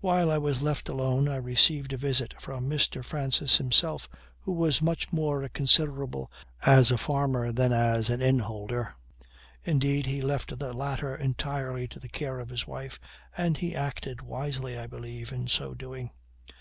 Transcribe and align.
While 0.00 0.28
I 0.28 0.38
was 0.38 0.60
left 0.60 0.88
alone 0.88 1.28
I 1.28 1.36
received 1.36 1.92
a 1.92 1.96
visit 1.96 2.34
from 2.40 2.68
Mr. 2.68 3.04
Francis 3.04 3.58
himself, 3.58 4.08
who 4.40 4.50
was 4.50 4.82
much 4.82 5.12
more 5.12 5.48
considerable 5.48 6.32
as 6.62 6.90
a 6.90 6.98
farmer 6.98 7.52
than 7.52 7.72
as 7.72 8.10
an 8.10 8.20
inn 8.20 8.40
holder. 8.40 8.94
Indeed, 9.62 10.06
he 10.06 10.20
left 10.20 10.58
the 10.58 10.72
latter 10.72 11.14
entirely 11.14 11.86
to 11.86 12.00
the 12.00 12.08
care 12.08 12.40
of 12.40 12.48
his 12.50 12.66
wife, 12.66 12.98
and 13.36 13.56
he 13.56 13.76
acted 13.76 14.20
wisely, 14.22 14.76
I 14.76 14.88
believe, 14.88 15.30
in 15.30 15.46
so 15.46 15.74
doing. 15.74 16.10